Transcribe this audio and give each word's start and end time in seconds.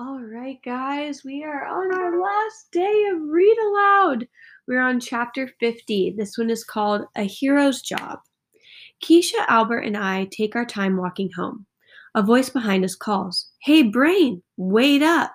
All 0.00 0.20
right, 0.20 0.60
guys, 0.64 1.24
we 1.24 1.42
are 1.42 1.66
on 1.66 1.92
our 1.92 2.22
last 2.22 2.70
day 2.70 3.06
of 3.12 3.20
Read 3.20 3.58
Aloud. 3.58 4.28
We're 4.68 4.80
on 4.80 5.00
chapter 5.00 5.50
50. 5.58 6.14
This 6.16 6.38
one 6.38 6.50
is 6.50 6.62
called 6.62 7.06
A 7.16 7.24
Hero's 7.24 7.82
Job. 7.82 8.20
Keisha, 9.02 9.44
Albert, 9.48 9.80
and 9.80 9.96
I 9.96 10.26
take 10.26 10.54
our 10.54 10.64
time 10.64 10.96
walking 10.96 11.30
home. 11.32 11.66
A 12.14 12.22
voice 12.22 12.48
behind 12.48 12.84
us 12.84 12.94
calls, 12.94 13.50
Hey, 13.60 13.82
Brain, 13.82 14.40
wait 14.56 15.02
up. 15.02 15.32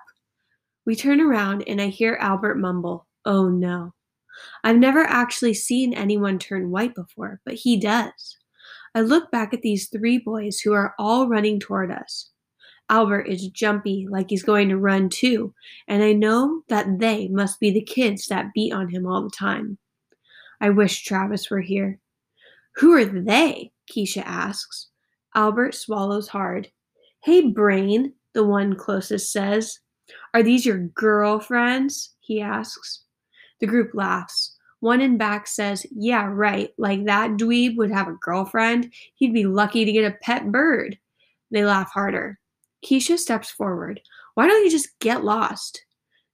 We 0.86 0.96
turn 0.96 1.20
around 1.20 1.64
and 1.68 1.78
I 1.78 1.88
hear 1.88 2.16
Albert 2.18 2.54
mumble, 2.54 3.06
Oh 3.26 3.50
no. 3.50 3.92
I've 4.64 4.78
never 4.78 5.02
actually 5.02 5.52
seen 5.52 5.92
anyone 5.92 6.38
turn 6.38 6.70
white 6.70 6.94
before, 6.94 7.38
but 7.44 7.52
he 7.52 7.78
does. 7.78 8.38
I 8.94 9.02
look 9.02 9.30
back 9.30 9.52
at 9.52 9.60
these 9.60 9.90
three 9.90 10.16
boys 10.16 10.60
who 10.60 10.72
are 10.72 10.94
all 10.98 11.28
running 11.28 11.60
toward 11.60 11.90
us. 11.90 12.30
Albert 12.90 13.22
is 13.22 13.48
jumpy, 13.48 14.06
like 14.10 14.28
he's 14.28 14.42
going 14.42 14.68
to 14.68 14.76
run 14.76 15.08
too, 15.08 15.54
and 15.88 16.02
I 16.02 16.12
know 16.12 16.62
that 16.68 16.98
they 16.98 17.28
must 17.28 17.58
be 17.58 17.70
the 17.70 17.80
kids 17.80 18.26
that 18.26 18.52
beat 18.54 18.72
on 18.72 18.88
him 18.88 19.06
all 19.06 19.22
the 19.22 19.30
time. 19.30 19.78
I 20.60 20.70
wish 20.70 21.02
Travis 21.02 21.50
were 21.50 21.60
here. 21.60 21.98
Who 22.76 22.92
are 22.92 23.04
they? 23.04 23.72
Keisha 23.90 24.22
asks. 24.24 24.88
Albert 25.34 25.74
swallows 25.74 26.28
hard. 26.28 26.68
Hey, 27.22 27.48
Brain, 27.48 28.12
the 28.34 28.44
one 28.44 28.76
closest 28.76 29.32
says. 29.32 29.80
Are 30.34 30.42
these 30.42 30.66
your 30.66 30.78
girlfriends? 30.78 32.14
he 32.20 32.40
asks. 32.40 33.04
The 33.60 33.66
group 33.66 33.92
laughs. 33.94 34.56
One 34.80 35.00
in 35.00 35.16
back 35.16 35.46
says, 35.46 35.86
Yeah, 35.90 36.26
right, 36.26 36.70
like 36.76 37.06
that 37.06 37.32
dweeb 37.32 37.76
would 37.76 37.90
have 37.90 38.08
a 38.08 38.18
girlfriend. 38.20 38.92
He'd 39.14 39.32
be 39.32 39.46
lucky 39.46 39.84
to 39.84 39.92
get 39.92 40.04
a 40.04 40.18
pet 40.22 40.52
bird. 40.52 40.98
They 41.50 41.64
laugh 41.64 41.90
harder. 41.90 42.38
Keisha 42.84 43.18
steps 43.18 43.50
forward. 43.50 44.00
Why 44.34 44.46
don't 44.46 44.64
you 44.64 44.70
just 44.70 44.98
get 44.98 45.24
lost? 45.24 45.84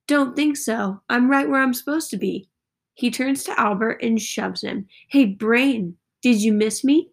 Don't 0.07 0.35
think 0.35 0.57
so. 0.57 1.01
I'm 1.09 1.31
right 1.31 1.49
where 1.49 1.63
I'm 1.63 1.75
supposed 1.75 2.11
to 2.11 2.17
be. 2.17 2.49
He 2.95 3.11
turns 3.11 3.45
to 3.45 3.59
Albert 3.59 4.03
and 4.03 4.21
shoves 4.21 4.63
him. 4.63 4.87
Hey, 5.09 5.25
Brain, 5.27 5.97
did 6.23 6.43
you 6.43 6.53
miss 6.53 6.83
me? 6.83 7.11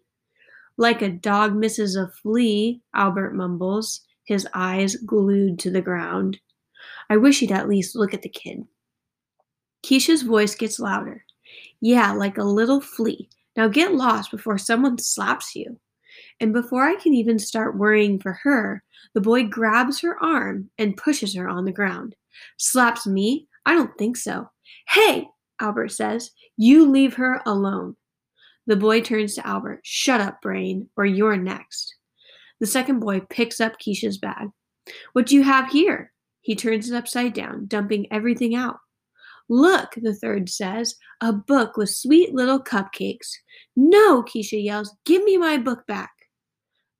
Like 0.76 1.02
a 1.02 1.08
dog 1.08 1.54
misses 1.54 1.96
a 1.96 2.08
flea, 2.08 2.80
Albert 2.94 3.34
mumbles, 3.34 4.00
his 4.24 4.46
eyes 4.54 4.96
glued 4.96 5.58
to 5.60 5.70
the 5.70 5.80
ground. 5.80 6.38
I 7.08 7.16
wish 7.16 7.40
he'd 7.40 7.52
at 7.52 7.68
least 7.68 7.96
look 7.96 8.12
at 8.14 8.22
the 8.22 8.28
kid. 8.28 8.64
Keisha's 9.84 10.22
voice 10.22 10.54
gets 10.54 10.78
louder. 10.78 11.24
Yeah, 11.80 12.12
like 12.12 12.38
a 12.38 12.44
little 12.44 12.80
flea. 12.80 13.28
Now 13.56 13.68
get 13.68 13.94
lost 13.94 14.30
before 14.30 14.58
someone 14.58 14.98
slaps 14.98 15.54
you. 15.54 15.78
And 16.40 16.52
before 16.52 16.84
I 16.84 16.94
can 16.96 17.14
even 17.14 17.38
start 17.38 17.76
worrying 17.76 18.20
for 18.20 18.32
her, 18.44 18.82
the 19.14 19.20
boy 19.20 19.44
grabs 19.44 20.00
her 20.00 20.22
arm 20.22 20.70
and 20.78 20.96
pushes 20.96 21.34
her 21.34 21.48
on 21.48 21.64
the 21.64 21.72
ground. 21.72 22.14
Slaps 22.58 23.06
me? 23.06 23.48
I 23.66 23.74
don't 23.74 23.96
think 23.98 24.16
so. 24.16 24.48
Hey, 24.88 25.26
Albert 25.60 25.90
says, 25.90 26.30
you 26.56 26.88
leave 26.88 27.14
her 27.14 27.40
alone. 27.44 27.96
The 28.66 28.76
boy 28.76 29.00
turns 29.00 29.34
to 29.34 29.46
Albert. 29.46 29.80
Shut 29.82 30.20
up, 30.20 30.40
Brain, 30.42 30.88
or 30.96 31.06
you're 31.06 31.36
next. 31.36 31.94
The 32.60 32.66
second 32.66 33.00
boy 33.00 33.20
picks 33.30 33.60
up 33.60 33.78
Keisha's 33.78 34.18
bag. 34.18 34.48
What 35.12 35.26
do 35.26 35.34
you 35.34 35.42
have 35.42 35.70
here? 35.70 36.12
He 36.42 36.54
turns 36.54 36.90
it 36.90 36.96
upside 36.96 37.34
down, 37.34 37.66
dumping 37.66 38.06
everything 38.12 38.54
out. 38.54 38.78
Look, 39.48 39.94
the 39.96 40.14
third 40.14 40.48
says, 40.48 40.94
a 41.20 41.32
book 41.32 41.76
with 41.76 41.90
sweet 41.90 42.34
little 42.34 42.62
cupcakes. 42.62 43.32
No, 43.74 44.22
Keisha 44.22 44.62
yells, 44.62 44.94
give 45.04 45.24
me 45.24 45.36
my 45.38 45.56
book 45.56 45.86
back. 45.86 46.10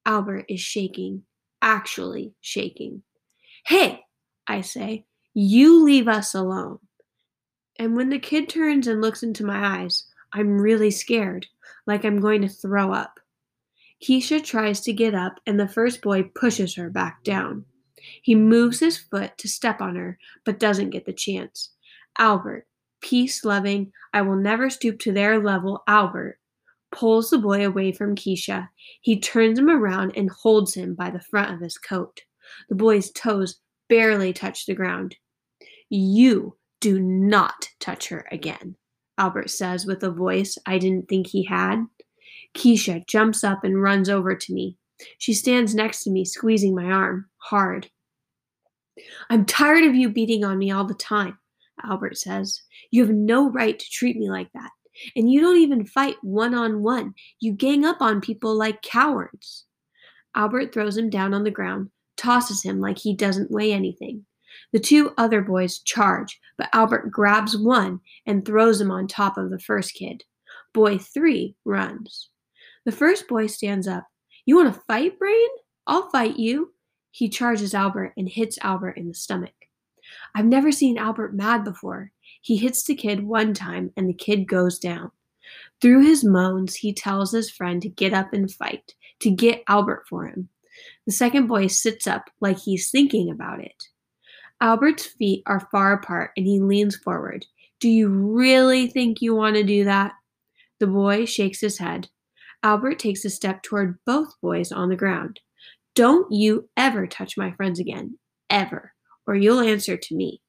Albert 0.06 0.46
is 0.48 0.60
shaking, 0.60 1.22
actually 1.62 2.32
shaking. 2.40 3.02
Hey, 3.66 4.00
I 4.46 4.62
say, 4.62 5.04
you 5.34 5.84
leave 5.84 6.08
us 6.08 6.34
alone. 6.34 6.78
And 7.78 7.94
when 7.94 8.08
the 8.08 8.18
kid 8.18 8.48
turns 8.48 8.86
and 8.86 9.00
looks 9.00 9.22
into 9.22 9.44
my 9.44 9.82
eyes, 9.82 10.04
I'm 10.32 10.60
really 10.60 10.90
scared, 10.90 11.46
like 11.86 12.04
I'm 12.04 12.20
going 12.20 12.42
to 12.42 12.48
throw 12.48 12.92
up. 12.92 13.20
Keisha 14.02 14.42
tries 14.42 14.80
to 14.82 14.92
get 14.92 15.14
up, 15.14 15.40
and 15.46 15.58
the 15.58 15.68
first 15.68 16.02
boy 16.02 16.24
pushes 16.34 16.74
her 16.76 16.90
back 16.90 17.22
down. 17.24 17.64
He 18.22 18.34
moves 18.34 18.80
his 18.80 18.96
foot 18.96 19.36
to 19.38 19.48
step 19.48 19.80
on 19.80 19.96
her, 19.96 20.18
but 20.44 20.60
doesn't 20.60 20.90
get 20.90 21.04
the 21.04 21.12
chance. 21.12 21.70
Albert, 22.18 22.66
peace 23.00 23.44
loving, 23.44 23.92
I 24.12 24.22
will 24.22 24.36
never 24.36 24.70
stoop 24.70 24.98
to 25.00 25.12
their 25.12 25.42
level, 25.42 25.82
Albert, 25.86 26.37
pulls 26.90 27.30
the 27.30 27.38
boy 27.38 27.66
away 27.66 27.92
from 27.92 28.14
Keisha. 28.14 28.68
He 29.00 29.20
turns 29.20 29.58
him 29.58 29.70
around 29.70 30.12
and 30.16 30.30
holds 30.30 30.74
him 30.74 30.94
by 30.94 31.10
the 31.10 31.20
front 31.20 31.52
of 31.54 31.60
his 31.60 31.78
coat. 31.78 32.22
The 32.68 32.74
boy's 32.74 33.10
toes 33.10 33.60
barely 33.88 34.32
touch 34.32 34.66
the 34.66 34.74
ground. 34.74 35.16
You 35.90 36.56
do 36.80 37.00
not 37.00 37.68
touch 37.80 38.08
her 38.08 38.26
again, 38.30 38.76
Albert 39.16 39.50
says 39.50 39.86
with 39.86 40.02
a 40.02 40.10
voice 40.10 40.56
I 40.66 40.78
didn't 40.78 41.08
think 41.08 41.26
he 41.26 41.44
had. 41.44 41.84
Keisha 42.54 43.06
jumps 43.06 43.44
up 43.44 43.64
and 43.64 43.82
runs 43.82 44.08
over 44.08 44.34
to 44.34 44.52
me. 44.52 44.76
She 45.18 45.32
stands 45.32 45.74
next 45.74 46.02
to 46.04 46.10
me, 46.10 46.24
squeezing 46.24 46.74
my 46.74 46.84
arm 46.84 47.26
hard. 47.38 47.90
I'm 49.30 49.44
tired 49.44 49.84
of 49.84 49.94
you 49.94 50.08
beating 50.08 50.44
on 50.44 50.58
me 50.58 50.70
all 50.70 50.84
the 50.84 50.94
time, 50.94 51.38
Albert 51.84 52.18
says. 52.18 52.60
You 52.90 53.04
have 53.04 53.14
no 53.14 53.50
right 53.50 53.78
to 53.78 53.90
treat 53.90 54.16
me 54.16 54.28
like 54.28 54.50
that. 54.54 54.70
And 55.14 55.30
you 55.30 55.40
don't 55.40 55.58
even 55.58 55.84
fight 55.84 56.16
one 56.22 56.54
on 56.54 56.82
one. 56.82 57.14
You 57.40 57.52
gang 57.52 57.84
up 57.84 58.00
on 58.00 58.20
people 58.20 58.54
like 58.54 58.82
cowards. 58.82 59.64
Albert 60.34 60.72
throws 60.72 60.96
him 60.96 61.10
down 61.10 61.34
on 61.34 61.44
the 61.44 61.50
ground, 61.50 61.90
tosses 62.16 62.62
him 62.62 62.80
like 62.80 62.98
he 62.98 63.14
doesn't 63.14 63.50
weigh 63.50 63.72
anything. 63.72 64.24
The 64.72 64.80
two 64.80 65.12
other 65.18 65.40
boys 65.40 65.78
charge, 65.80 66.40
but 66.56 66.68
Albert 66.72 67.10
grabs 67.10 67.56
one 67.56 68.00
and 68.26 68.44
throws 68.44 68.80
him 68.80 68.90
on 68.90 69.06
top 69.06 69.38
of 69.38 69.50
the 69.50 69.58
first 69.58 69.94
kid. 69.94 70.24
Boy 70.72 70.98
three 70.98 71.54
runs. 71.64 72.30
The 72.84 72.92
first 72.92 73.28
boy 73.28 73.46
stands 73.46 73.88
up. 73.88 74.06
You 74.46 74.56
want 74.56 74.72
to 74.72 74.80
fight, 74.80 75.18
Brain? 75.18 75.48
I'll 75.86 76.10
fight 76.10 76.38
you. 76.38 76.72
He 77.10 77.28
charges 77.28 77.74
Albert 77.74 78.12
and 78.16 78.28
hits 78.28 78.58
Albert 78.62 78.96
in 78.96 79.08
the 79.08 79.14
stomach. 79.14 79.52
I've 80.34 80.44
never 80.44 80.72
seen 80.72 80.98
Albert 80.98 81.34
mad 81.34 81.64
before. 81.64 82.12
He 82.40 82.56
hits 82.56 82.84
the 82.84 82.94
kid 82.94 83.24
one 83.24 83.54
time 83.54 83.92
and 83.96 84.08
the 84.08 84.14
kid 84.14 84.46
goes 84.46 84.78
down. 84.78 85.10
Through 85.80 86.04
his 86.04 86.24
moans, 86.24 86.76
he 86.76 86.92
tells 86.92 87.32
his 87.32 87.50
friend 87.50 87.80
to 87.82 87.88
get 87.88 88.12
up 88.12 88.32
and 88.32 88.50
fight, 88.50 88.94
to 89.20 89.30
get 89.30 89.62
Albert 89.68 90.04
for 90.08 90.26
him. 90.26 90.48
The 91.06 91.12
second 91.12 91.46
boy 91.46 91.68
sits 91.68 92.06
up 92.06 92.30
like 92.40 92.58
he's 92.58 92.90
thinking 92.90 93.30
about 93.30 93.60
it. 93.60 93.84
Albert's 94.60 95.06
feet 95.06 95.42
are 95.46 95.68
far 95.70 95.92
apart 95.92 96.32
and 96.36 96.46
he 96.46 96.60
leans 96.60 96.96
forward. 96.96 97.46
Do 97.80 97.88
you 97.88 98.08
really 98.08 98.88
think 98.88 99.20
you 99.20 99.34
want 99.34 99.56
to 99.56 99.62
do 99.62 99.84
that? 99.84 100.12
The 100.80 100.88
boy 100.88 101.24
shakes 101.26 101.60
his 101.60 101.78
head. 101.78 102.08
Albert 102.62 102.98
takes 102.98 103.24
a 103.24 103.30
step 103.30 103.62
toward 103.62 103.98
both 104.04 104.34
boys 104.42 104.72
on 104.72 104.88
the 104.88 104.96
ground. 104.96 105.40
Don't 105.94 106.30
you 106.32 106.68
ever 106.76 107.06
touch 107.06 107.36
my 107.36 107.52
friends 107.52 107.78
again. 107.78 108.18
Ever. 108.50 108.92
Or 109.26 109.36
you'll 109.36 109.60
answer 109.60 109.96
to 109.96 110.14
me. 110.14 110.40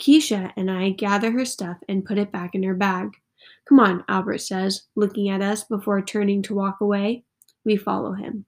Keisha 0.00 0.52
and 0.56 0.70
I 0.70 0.90
gather 0.90 1.30
her 1.32 1.44
stuff 1.44 1.78
and 1.88 2.04
put 2.04 2.18
it 2.18 2.32
back 2.32 2.54
in 2.54 2.62
her 2.62 2.74
bag. 2.74 3.10
Come 3.68 3.80
on, 3.80 4.04
Albert 4.08 4.38
says, 4.38 4.82
looking 4.94 5.28
at 5.30 5.42
us 5.42 5.64
before 5.64 6.02
turning 6.02 6.42
to 6.42 6.54
walk 6.54 6.80
away. 6.80 7.24
We 7.64 7.76
follow 7.76 8.12
him. 8.12 8.44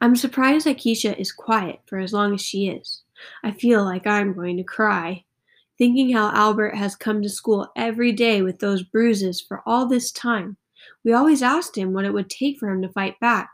I'm 0.00 0.16
surprised 0.16 0.66
that 0.66 0.78
Keisha 0.78 1.18
is 1.18 1.32
quiet 1.32 1.80
for 1.86 1.98
as 1.98 2.12
long 2.12 2.34
as 2.34 2.42
she 2.42 2.68
is. 2.68 3.02
I 3.42 3.52
feel 3.52 3.84
like 3.84 4.06
I'm 4.06 4.34
going 4.34 4.56
to 4.56 4.64
cry. 4.64 5.24
Thinking 5.76 6.12
how 6.12 6.30
Albert 6.32 6.76
has 6.76 6.94
come 6.94 7.20
to 7.22 7.28
school 7.28 7.68
every 7.76 8.12
day 8.12 8.42
with 8.42 8.60
those 8.60 8.82
bruises 8.82 9.40
for 9.40 9.62
all 9.66 9.86
this 9.86 10.12
time. 10.12 10.56
We 11.04 11.12
always 11.12 11.42
asked 11.42 11.76
him 11.76 11.92
what 11.92 12.04
it 12.04 12.12
would 12.12 12.30
take 12.30 12.58
for 12.58 12.70
him 12.70 12.82
to 12.82 12.88
fight 12.90 13.18
back. 13.20 13.50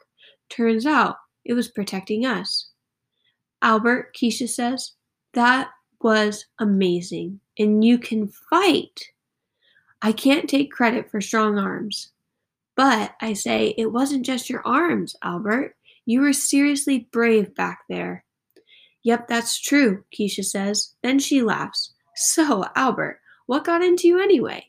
Turns 0.50 0.84
out 0.84 1.16
it 1.44 1.54
was 1.54 1.68
protecting 1.68 2.26
us. 2.26 2.68
Albert, 3.62 4.14
Keisha 4.14 4.48
says, 4.48 4.92
that 5.34 5.70
was 6.02 6.46
amazing. 6.58 7.40
And 7.58 7.84
you 7.84 7.98
can 7.98 8.28
fight. 8.28 9.10
I 10.02 10.12
can't 10.12 10.48
take 10.48 10.72
credit 10.72 11.10
for 11.10 11.20
strong 11.20 11.58
arms. 11.58 12.10
But 12.76 13.14
I 13.20 13.34
say, 13.34 13.74
it 13.76 13.92
wasn't 13.92 14.24
just 14.24 14.48
your 14.48 14.66
arms, 14.66 15.14
Albert. 15.22 15.76
You 16.06 16.22
were 16.22 16.32
seriously 16.32 17.08
brave 17.12 17.54
back 17.54 17.80
there. 17.88 18.24
Yep, 19.02 19.28
that's 19.28 19.60
true, 19.60 20.04
Keisha 20.16 20.44
says. 20.44 20.94
Then 21.02 21.18
she 21.18 21.42
laughs. 21.42 21.92
So, 22.16 22.64
Albert, 22.76 23.20
what 23.46 23.64
got 23.64 23.82
into 23.82 24.08
you 24.08 24.20
anyway? 24.20 24.66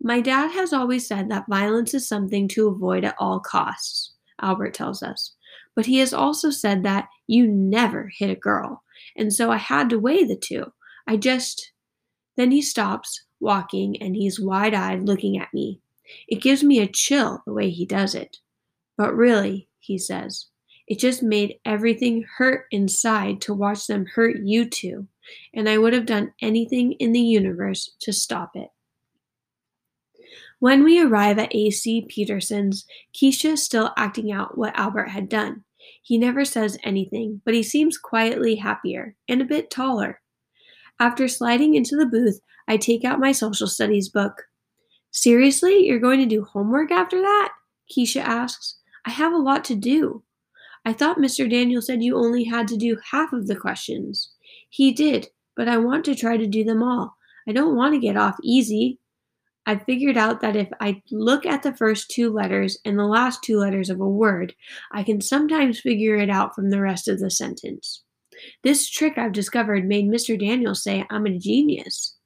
My 0.00 0.20
dad 0.20 0.50
has 0.52 0.72
always 0.72 1.06
said 1.06 1.30
that 1.30 1.46
violence 1.48 1.94
is 1.94 2.08
something 2.08 2.48
to 2.48 2.68
avoid 2.68 3.04
at 3.04 3.14
all 3.18 3.38
costs, 3.38 4.12
Albert 4.40 4.74
tells 4.74 5.02
us. 5.02 5.32
But 5.74 5.86
he 5.86 5.98
has 5.98 6.12
also 6.12 6.50
said 6.50 6.82
that 6.82 7.08
you 7.28 7.46
never 7.46 8.10
hit 8.18 8.30
a 8.30 8.34
girl. 8.34 8.81
And 9.16 9.32
so 9.32 9.50
I 9.50 9.56
had 9.56 9.90
to 9.90 9.98
weigh 9.98 10.24
the 10.24 10.36
two. 10.36 10.72
I 11.06 11.16
just. 11.16 11.72
Then 12.36 12.50
he 12.50 12.62
stops 12.62 13.24
walking 13.40 14.00
and 14.00 14.16
he's 14.16 14.40
wide 14.40 14.72
eyed 14.72 15.02
looking 15.02 15.36
at 15.36 15.52
me. 15.52 15.80
It 16.28 16.40
gives 16.40 16.64
me 16.64 16.80
a 16.80 16.86
chill 16.86 17.42
the 17.46 17.52
way 17.52 17.70
he 17.70 17.84
does 17.84 18.14
it. 18.14 18.38
But 18.96 19.14
really, 19.14 19.68
he 19.80 19.98
says, 19.98 20.46
It 20.86 20.98
just 20.98 21.22
made 21.22 21.56
everything 21.64 22.24
hurt 22.36 22.66
inside 22.70 23.40
to 23.42 23.54
watch 23.54 23.86
them 23.86 24.06
hurt 24.06 24.36
you 24.42 24.68
two, 24.68 25.08
and 25.54 25.68
I 25.68 25.78
would 25.78 25.92
have 25.92 26.06
done 26.06 26.32
anything 26.40 26.92
in 26.92 27.12
the 27.12 27.20
universe 27.20 27.90
to 28.00 28.12
stop 28.12 28.52
it. 28.54 28.68
When 30.58 30.84
we 30.84 31.00
arrive 31.00 31.38
at 31.38 31.54
AC 31.54 32.06
Petersen's, 32.08 32.86
Keisha 33.12 33.54
is 33.54 33.64
still 33.64 33.92
acting 33.96 34.30
out 34.30 34.56
what 34.56 34.78
Albert 34.78 35.08
had 35.08 35.28
done. 35.28 35.64
He 36.02 36.18
never 36.18 36.44
says 36.44 36.78
anything, 36.82 37.40
but 37.44 37.54
he 37.54 37.62
seems 37.62 37.98
quietly 37.98 38.56
happier 38.56 39.14
and 39.28 39.40
a 39.40 39.46
bit 39.46 39.70
taller. 39.70 40.20
After 40.98 41.28
sliding 41.28 41.74
into 41.74 41.96
the 41.96 42.06
booth, 42.06 42.40
I 42.68 42.76
take 42.76 43.04
out 43.04 43.20
my 43.20 43.32
social 43.32 43.66
studies 43.66 44.08
book. 44.08 44.42
Seriously, 45.10 45.86
you're 45.86 45.98
going 45.98 46.20
to 46.20 46.26
do 46.26 46.44
homework 46.44 46.90
after 46.90 47.20
that? 47.20 47.52
Keisha 47.90 48.20
asks. 48.20 48.76
I 49.04 49.10
have 49.10 49.32
a 49.32 49.38
lot 49.38 49.64
to 49.64 49.74
do. 49.74 50.22
I 50.84 50.92
thought 50.92 51.18
Mr. 51.18 51.48
Daniel 51.48 51.82
said 51.82 52.02
you 52.02 52.16
only 52.16 52.44
had 52.44 52.66
to 52.68 52.76
do 52.76 52.98
half 53.10 53.32
of 53.32 53.46
the 53.46 53.56
questions. 53.56 54.32
He 54.68 54.92
did, 54.92 55.28
but 55.56 55.68
I 55.68 55.76
want 55.76 56.04
to 56.06 56.14
try 56.14 56.36
to 56.36 56.46
do 56.46 56.64
them 56.64 56.82
all. 56.82 57.16
I 57.48 57.52
don't 57.52 57.76
want 57.76 57.94
to 57.94 58.00
get 58.00 58.16
off 58.16 58.36
easy. 58.42 58.98
I 59.64 59.76
figured 59.76 60.16
out 60.16 60.40
that 60.40 60.56
if 60.56 60.68
I 60.80 61.02
look 61.10 61.46
at 61.46 61.62
the 61.62 61.74
first 61.74 62.10
two 62.10 62.32
letters 62.32 62.78
and 62.84 62.98
the 62.98 63.06
last 63.06 63.42
two 63.42 63.58
letters 63.58 63.90
of 63.90 64.00
a 64.00 64.08
word, 64.08 64.54
I 64.90 65.04
can 65.04 65.20
sometimes 65.20 65.80
figure 65.80 66.16
it 66.16 66.30
out 66.30 66.54
from 66.54 66.70
the 66.70 66.80
rest 66.80 67.06
of 67.06 67.20
the 67.20 67.30
sentence. 67.30 68.02
This 68.64 68.90
trick 68.90 69.18
I've 69.18 69.32
discovered 69.32 69.86
made 69.86 70.06
Mr. 70.06 70.38
Daniels 70.38 70.82
say 70.82 71.04
I'm 71.10 71.26
a 71.26 71.38
genius. 71.38 72.16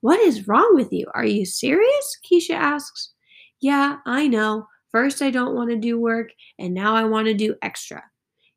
What 0.00 0.20
is 0.20 0.48
wrong 0.48 0.70
with 0.74 0.92
you? 0.92 1.06
Are 1.14 1.24
you 1.24 1.44
serious? 1.44 2.18
Keisha 2.24 2.54
asks. 2.54 3.12
Yeah, 3.60 3.98
I 4.06 4.26
know. 4.26 4.66
First, 4.90 5.22
I 5.22 5.30
don't 5.30 5.54
want 5.54 5.70
to 5.70 5.76
do 5.76 5.98
work, 5.98 6.30
and 6.58 6.72
now 6.72 6.94
I 6.94 7.04
want 7.04 7.26
to 7.26 7.34
do 7.34 7.56
extra. 7.62 8.02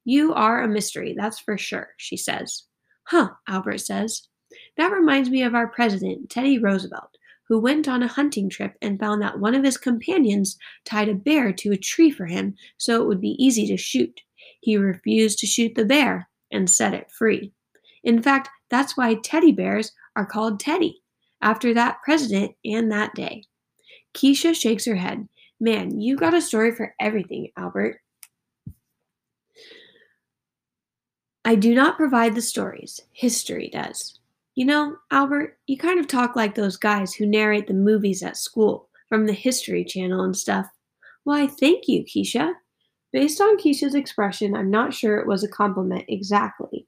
You 0.06 0.33
are 0.33 0.62
a 0.62 0.68
mystery, 0.68 1.15
that's 1.18 1.39
for 1.39 1.57
sure, 1.57 1.89
she 1.98 2.15
says. 2.15 2.63
Huh, 3.06 3.30
Albert 3.48 3.80
says. 3.80 4.27
That 4.77 4.94
reminds 4.94 5.30
me 5.30 5.44
of 5.44 5.56
our 5.56 5.68
president, 5.68 6.30
Teddy 6.30 6.60
Roosevelt 6.60 7.16
who 7.47 7.59
went 7.59 7.88
on 7.88 8.03
a 8.03 8.07
hunting 8.07 8.49
trip 8.49 8.73
and 8.81 8.99
found 8.99 9.21
that 9.21 9.39
one 9.39 9.55
of 9.55 9.63
his 9.63 9.77
companions 9.77 10.57
tied 10.85 11.09
a 11.09 11.13
bear 11.13 11.53
to 11.53 11.71
a 11.71 11.77
tree 11.77 12.11
for 12.11 12.25
him 12.25 12.55
so 12.77 13.01
it 13.01 13.07
would 13.07 13.21
be 13.21 13.35
easy 13.44 13.65
to 13.67 13.77
shoot. 13.77 14.21
He 14.61 14.77
refused 14.77 15.39
to 15.39 15.47
shoot 15.47 15.75
the 15.75 15.85
bear 15.85 16.29
and 16.51 16.69
set 16.69 16.94
it 16.94 17.11
free. 17.11 17.53
In 18.03 18.21
fact, 18.21 18.49
that's 18.69 18.97
why 18.97 19.15
teddy 19.15 19.51
bears 19.51 19.91
are 20.15 20.25
called 20.25 20.59
Teddy, 20.59 21.01
after 21.41 21.73
that 21.73 21.97
president 22.03 22.53
and 22.65 22.91
that 22.91 23.15
day. 23.15 23.44
Keisha 24.13 24.55
shakes 24.55 24.85
her 24.85 24.95
head. 24.95 25.27
Man, 25.59 26.00
you've 26.00 26.19
got 26.19 26.33
a 26.33 26.41
story 26.41 26.71
for 26.71 26.93
everything, 27.00 27.50
Albert. 27.57 28.00
I 31.45 31.55
do 31.55 31.73
not 31.73 31.97
provide 31.97 32.35
the 32.35 32.41
stories, 32.41 33.00
history 33.13 33.69
does. 33.71 34.19
You 34.57 34.65
know, 34.65 34.95
Albert, 35.12 35.59
you 35.68 35.77
kind 35.77 36.00
of 36.00 36.07
talk 36.07 36.36
like 36.36 36.56
those 36.56 36.77
guys 36.77 37.13
who 37.13 37.27
narrate 37.27 37.68
the 37.68 37.75
movies 37.75 38.24
at 38.24 38.38
school 38.38 38.89
from 39.07 39.27
the 39.27 39.33
History 39.33 39.86
Channel 39.86 40.24
and 40.24 40.36
stuff. 40.36 40.65
Why, 41.25 41.45
thank 41.45 41.88
you, 41.88 42.04
Keisha. 42.04 42.54
Based 43.13 43.39
on 43.39 43.59
Keisha's 43.59 43.94
expression, 43.94 44.56
I'm 44.56 44.71
not 44.71 44.95
sure 44.95 45.19
it 45.19 45.27
was 45.27 45.44
a 45.44 45.48
compliment 45.48 46.06
exactly. 46.07 46.88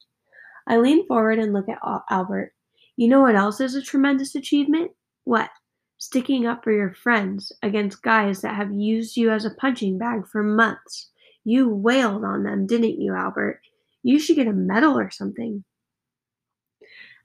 I 0.67 0.77
lean 0.77 1.05
forward 1.05 1.37
and 1.37 1.53
look 1.53 1.69
at 1.69 1.77
Albert. 2.09 2.53
You 2.97 3.07
know 3.07 3.21
what 3.21 3.35
else 3.35 3.61
is 3.61 3.75
a 3.75 3.83
tremendous 3.83 4.33
achievement? 4.33 4.89
What? 5.25 5.51
Sticking 5.99 6.47
up 6.47 6.63
for 6.63 6.71
your 6.71 6.95
friends 6.95 7.51
against 7.61 8.01
guys 8.01 8.41
that 8.41 8.55
have 8.55 8.73
used 8.73 9.15
you 9.15 9.29
as 9.29 9.45
a 9.45 9.53
punching 9.53 9.99
bag 9.99 10.25
for 10.25 10.41
months. 10.41 11.11
You 11.43 11.69
wailed 11.69 12.23
on 12.25 12.41
them, 12.41 12.65
didn't 12.65 12.99
you, 12.99 13.13
Albert? 13.13 13.61
You 14.01 14.17
should 14.17 14.37
get 14.37 14.47
a 14.47 14.53
medal 14.53 14.97
or 14.97 15.11
something. 15.11 15.63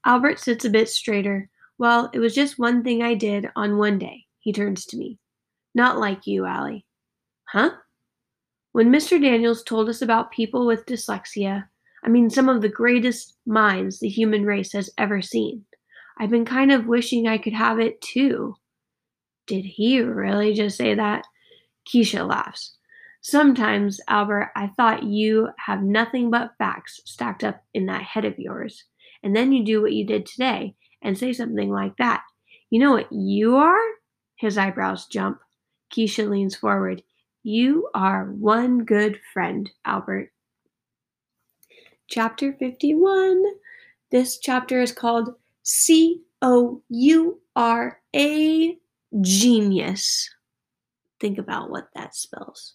Albert 0.04 0.38
sits 0.38 0.64
a 0.64 0.70
bit 0.70 0.88
straighter. 0.88 1.48
Well, 1.78 2.10
it 2.12 2.18
was 2.18 2.34
just 2.34 2.58
one 2.58 2.84
thing 2.84 3.02
I 3.02 3.14
did 3.14 3.48
on 3.56 3.78
one 3.78 3.98
day. 3.98 4.24
He 4.38 4.52
turns 4.52 4.84
to 4.86 4.96
me. 4.96 5.18
Not 5.74 5.98
like 5.98 6.26
you, 6.26 6.44
Ally. 6.44 6.80
Huh? 7.48 7.70
When 8.72 8.92
Mr. 8.92 9.20
Daniels 9.20 9.62
told 9.62 9.88
us 9.88 10.02
about 10.02 10.30
people 10.30 10.66
with 10.66 10.86
dyslexia, 10.86 11.64
I 12.04 12.08
mean, 12.08 12.28
some 12.28 12.48
of 12.48 12.60
the 12.60 12.68
greatest 12.68 13.36
minds 13.46 13.98
the 13.98 14.08
human 14.08 14.44
race 14.44 14.72
has 14.72 14.90
ever 14.98 15.22
seen, 15.22 15.64
I've 16.18 16.30
been 16.30 16.44
kind 16.44 16.70
of 16.70 16.86
wishing 16.86 17.26
I 17.26 17.38
could 17.38 17.54
have 17.54 17.80
it 17.80 18.00
too. 18.00 18.56
Did 19.46 19.64
he 19.64 20.00
really 20.00 20.54
just 20.54 20.76
say 20.76 20.94
that? 20.94 21.24
Keisha 21.88 22.28
laughs. 22.28 22.76
Sometimes, 23.20 24.00
Albert, 24.08 24.50
I 24.54 24.68
thought 24.76 25.02
you 25.02 25.48
have 25.56 25.82
nothing 25.82 26.30
but 26.30 26.52
facts 26.58 27.00
stacked 27.04 27.42
up 27.42 27.62
in 27.72 27.86
that 27.86 28.02
head 28.02 28.24
of 28.24 28.38
yours 28.38 28.84
and 29.24 29.34
then 29.34 29.50
you 29.52 29.64
do 29.64 29.80
what 29.80 29.94
you 29.94 30.06
did 30.06 30.26
today 30.26 30.74
and 31.02 31.18
say 31.18 31.32
something 31.32 31.70
like 31.70 31.96
that. 31.96 32.22
You 32.70 32.78
know 32.78 32.92
what 32.92 33.10
you 33.10 33.56
are? 33.56 33.80
His 34.36 34.58
eyebrows 34.58 35.06
jump. 35.06 35.40
Keisha 35.90 36.28
leans 36.28 36.54
forward. 36.54 37.02
You 37.42 37.88
are 37.94 38.26
one 38.26 38.84
good 38.84 39.18
friend, 39.32 39.70
Albert. 39.84 40.30
Chapter 42.08 42.52
51. 42.52 43.42
This 44.10 44.38
chapter 44.38 44.82
is 44.82 44.92
called 44.92 45.34
C 45.62 46.22
O 46.42 46.82
U 46.90 47.40
R 47.56 48.00
A 48.14 48.76
Genius. 49.22 50.28
Think 51.18 51.38
about 51.38 51.70
what 51.70 51.88
that 51.94 52.14
spells. 52.14 52.74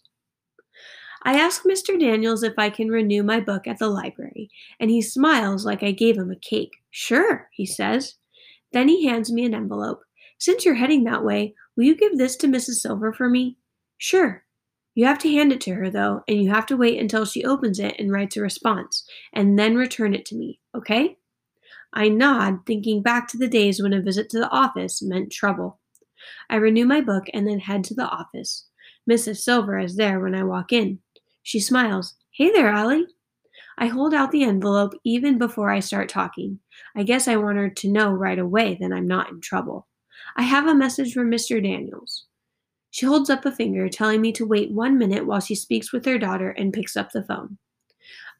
I 1.22 1.38
ask 1.38 1.64
Mr. 1.64 1.98
Daniels 1.98 2.42
if 2.42 2.54
I 2.58 2.70
can 2.70 2.88
renew 2.88 3.22
my 3.22 3.40
book 3.40 3.66
at 3.66 3.78
the 3.78 3.88
library, 3.88 4.50
and 4.78 4.90
he 4.90 5.02
smiles 5.02 5.66
like 5.66 5.82
I 5.82 5.90
gave 5.90 6.16
him 6.16 6.30
a 6.30 6.36
cake. 6.36 6.76
Sure, 6.90 7.48
he 7.52 7.66
says. 7.66 8.14
Then 8.72 8.88
he 8.88 9.06
hands 9.06 9.30
me 9.30 9.44
an 9.44 9.54
envelope. 9.54 10.00
Since 10.38 10.64
you're 10.64 10.74
heading 10.74 11.04
that 11.04 11.24
way, 11.24 11.54
will 11.76 11.84
you 11.84 11.94
give 11.94 12.16
this 12.16 12.36
to 12.36 12.46
Mrs. 12.46 12.80
Silver 12.80 13.12
for 13.12 13.28
me? 13.28 13.58
Sure. 13.98 14.44
You 14.94 15.04
have 15.06 15.18
to 15.18 15.30
hand 15.30 15.52
it 15.52 15.60
to 15.62 15.74
her, 15.74 15.90
though, 15.90 16.22
and 16.26 16.42
you 16.42 16.50
have 16.50 16.66
to 16.66 16.76
wait 16.76 16.98
until 16.98 17.26
she 17.26 17.44
opens 17.44 17.78
it 17.78 17.96
and 17.98 18.10
writes 18.10 18.36
a 18.36 18.40
response, 18.40 19.06
and 19.32 19.58
then 19.58 19.76
return 19.76 20.14
it 20.14 20.24
to 20.26 20.36
me, 20.36 20.58
okay? 20.74 21.18
I 21.92 22.08
nod, 22.08 22.60
thinking 22.66 23.02
back 23.02 23.28
to 23.28 23.36
the 23.36 23.48
days 23.48 23.82
when 23.82 23.92
a 23.92 24.00
visit 24.00 24.30
to 24.30 24.38
the 24.38 24.50
office 24.50 25.02
meant 25.02 25.32
trouble. 25.32 25.80
I 26.48 26.56
renew 26.56 26.86
my 26.86 27.00
book 27.00 27.24
and 27.34 27.46
then 27.46 27.60
head 27.60 27.84
to 27.84 27.94
the 27.94 28.08
office. 28.08 28.66
Mrs. 29.08 29.38
Silver 29.38 29.78
is 29.78 29.96
there 29.96 30.20
when 30.20 30.34
I 30.34 30.44
walk 30.44 30.72
in. 30.72 31.00
She 31.42 31.60
smiles. 31.60 32.14
Hey 32.30 32.50
there, 32.50 32.68
Ally. 32.68 33.02
I 33.78 33.86
hold 33.86 34.12
out 34.12 34.30
the 34.30 34.44
envelope 34.44 34.92
even 35.04 35.38
before 35.38 35.70
I 35.70 35.80
start 35.80 36.08
talking. 36.08 36.60
I 36.94 37.02
guess 37.02 37.26
I 37.26 37.36
want 37.36 37.56
her 37.56 37.70
to 37.70 37.90
know 37.90 38.10
right 38.12 38.38
away 38.38 38.76
that 38.80 38.92
I'm 38.92 39.08
not 39.08 39.30
in 39.30 39.40
trouble. 39.40 39.86
I 40.36 40.42
have 40.42 40.66
a 40.66 40.74
message 40.74 41.14
from 41.14 41.30
Mr. 41.30 41.62
Daniels. 41.62 42.26
She 42.90 43.06
holds 43.06 43.30
up 43.30 43.46
a 43.46 43.52
finger, 43.52 43.88
telling 43.88 44.20
me 44.20 44.32
to 44.32 44.46
wait 44.46 44.72
one 44.72 44.98
minute 44.98 45.24
while 45.24 45.40
she 45.40 45.54
speaks 45.54 45.92
with 45.92 46.04
her 46.04 46.18
daughter 46.18 46.50
and 46.50 46.72
picks 46.72 46.96
up 46.96 47.12
the 47.12 47.22
phone. 47.22 47.56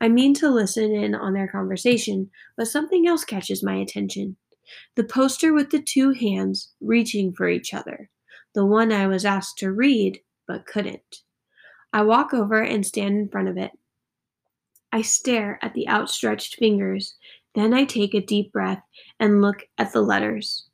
I 0.01 0.09
mean 0.09 0.35
to 0.35 0.51
listen 0.51 0.95
in 0.95 1.15
on 1.15 1.35
their 1.35 1.49
conversation, 1.49 2.31
but 2.57 2.69
something 2.69 3.07
else 3.07 3.25
catches 3.25 3.63
my 3.63 3.77
attention. 3.77 4.37
The 4.97 5.05
poster 5.05 5.53
with 5.53 5.71
the 5.71 5.81
two 5.81 6.13
hands 6.13 6.73
reaching 6.81 7.33
for 7.33 7.49
each 7.49 7.75
other, 7.75 8.11
the 8.55 8.65
one 8.65 8.93
I 8.93 9.07
was 9.07 9.25
asked 9.25 9.59
to 9.59 9.73
read 9.73 10.21
but 10.47 10.67
couldn't. 10.67 11.23
I 11.93 12.03
walk 12.03 12.33
over 12.33 12.63
and 12.63 12.87
stand 12.87 13.19
in 13.19 13.29
front 13.29 13.49
of 13.49 13.57
it. 13.57 13.73
I 14.93 15.03
stare 15.03 15.59
at 15.63 15.75
the 15.75 15.89
outstretched 15.89 16.57
fingers. 16.57 17.15
Then 17.55 17.75
I 17.75 17.85
take 17.85 18.15
a 18.15 18.21
deep 18.21 18.53
breath 18.53 18.83
and 19.19 19.43
look 19.43 19.65
at 19.79 19.93
the 19.93 20.03
letters. 20.03 20.67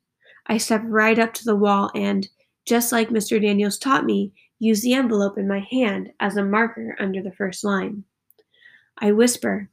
I 0.47 0.57
step 0.57 0.81
right 0.85 1.17
up 1.17 1.33
to 1.35 1.45
the 1.45 1.55
wall 1.55 1.91
and, 1.95 2.27
just 2.65 2.91
like 2.91 3.09
Mr. 3.09 3.41
Daniels 3.41 3.77
taught 3.77 4.05
me, 4.05 4.31
use 4.59 4.81
the 4.81 4.93
envelope 4.93 5.37
in 5.37 5.47
my 5.47 5.59
hand 5.71 6.11
as 6.19 6.37
a 6.37 6.43
marker 6.43 6.95
under 6.99 7.21
the 7.21 7.31
first 7.31 7.63
line. 7.63 8.03
I 8.97 9.11
whisper, 9.11 9.69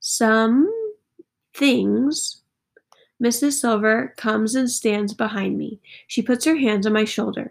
Some 0.00 0.70
things. 1.54 2.42
Mrs. 3.22 3.52
Silver 3.52 4.12
comes 4.16 4.54
and 4.54 4.70
stands 4.70 5.14
behind 5.14 5.56
me. 5.56 5.80
She 6.06 6.20
puts 6.20 6.44
her 6.44 6.56
hands 6.56 6.86
on 6.86 6.92
my 6.92 7.04
shoulders. 7.04 7.50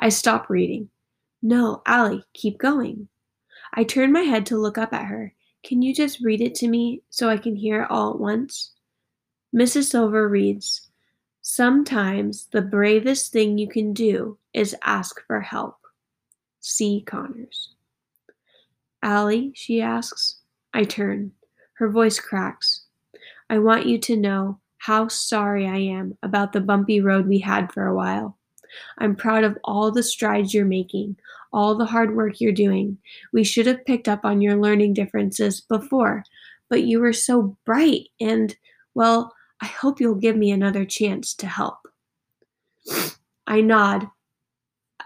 I 0.00 0.08
stop 0.08 0.50
reading. 0.50 0.88
No, 1.46 1.80
Ally, 1.86 2.22
keep 2.34 2.58
going. 2.58 3.06
I 3.72 3.84
turn 3.84 4.10
my 4.10 4.22
head 4.22 4.46
to 4.46 4.58
look 4.58 4.76
up 4.76 4.92
at 4.92 5.06
her. 5.06 5.32
Can 5.62 5.80
you 5.80 5.94
just 5.94 6.18
read 6.18 6.40
it 6.40 6.56
to 6.56 6.66
me 6.66 7.02
so 7.08 7.28
I 7.28 7.36
can 7.36 7.54
hear 7.54 7.82
it 7.82 7.88
all 7.88 8.14
at 8.14 8.18
once? 8.18 8.72
Mrs. 9.54 9.84
Silver 9.84 10.28
reads 10.28 10.88
Sometimes 11.42 12.46
the 12.46 12.62
bravest 12.62 13.30
thing 13.30 13.58
you 13.58 13.68
can 13.68 13.92
do 13.92 14.36
is 14.54 14.74
ask 14.82 15.24
for 15.28 15.40
help. 15.40 15.76
C. 16.58 17.04
Connors. 17.06 17.74
Ally, 19.04 19.50
she 19.54 19.80
asks. 19.80 20.40
I 20.74 20.82
turn. 20.82 21.30
Her 21.74 21.88
voice 21.88 22.18
cracks. 22.18 22.86
I 23.48 23.58
want 23.58 23.86
you 23.86 23.98
to 23.98 24.16
know 24.16 24.58
how 24.78 25.06
sorry 25.06 25.68
I 25.68 25.76
am 25.76 26.18
about 26.24 26.52
the 26.52 26.60
bumpy 26.60 27.00
road 27.00 27.28
we 27.28 27.38
had 27.38 27.72
for 27.72 27.86
a 27.86 27.94
while. 27.94 28.36
I'm 28.98 29.16
proud 29.16 29.44
of 29.44 29.58
all 29.64 29.90
the 29.90 30.02
strides 30.02 30.52
you're 30.54 30.64
making, 30.64 31.16
all 31.52 31.76
the 31.76 31.86
hard 31.86 32.16
work 32.16 32.40
you're 32.40 32.52
doing. 32.52 32.98
We 33.32 33.44
should 33.44 33.66
have 33.66 33.84
picked 33.84 34.08
up 34.08 34.24
on 34.24 34.40
your 34.40 34.56
learning 34.56 34.94
differences 34.94 35.60
before, 35.60 36.24
but 36.68 36.82
you 36.82 37.00
were 37.00 37.12
so 37.12 37.56
bright, 37.64 38.08
and, 38.20 38.54
well, 38.94 39.34
I 39.60 39.66
hope 39.66 40.00
you'll 40.00 40.14
give 40.14 40.36
me 40.36 40.50
another 40.50 40.84
chance 40.84 41.34
to 41.34 41.46
help. 41.46 41.78
I 43.46 43.60
nod, 43.60 44.08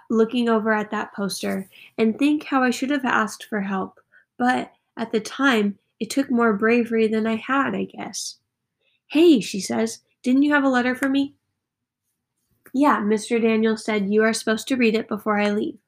looking 0.09 0.49
over 0.49 0.73
at 0.73 0.91
that 0.91 1.15
poster, 1.15 1.69
and 1.99 2.19
think 2.19 2.45
how 2.45 2.63
I 2.63 2.71
should 2.71 2.91
have 2.91 3.05
asked 3.05 3.45
for 3.45 3.61
help, 3.61 4.01
but 4.39 4.73
at 4.97 5.13
the 5.13 5.21
time, 5.21 5.79
it 6.01 6.11
took 6.11 6.31
more 6.31 6.55
bravery 6.55 7.07
than 7.07 7.27
I 7.27 7.37
had, 7.37 7.75
I 7.75 7.85
guess. 7.85 8.37
Hey, 9.07 9.41
she 9.41 9.61
says, 9.61 10.01
didn't 10.23 10.43
you 10.43 10.53
have 10.53 10.65
a 10.65 10.69
letter 10.69 10.95
for 10.95 11.09
me? 11.09 11.35
Yeah, 12.73 13.01
Mr. 13.01 13.41
Daniels 13.41 13.85
said 13.85 14.13
you 14.13 14.23
are 14.23 14.33
supposed 14.33 14.69
to 14.69 14.77
read 14.77 14.95
it 14.95 15.09
before 15.09 15.39
I 15.39 15.51
leave. 15.51 15.79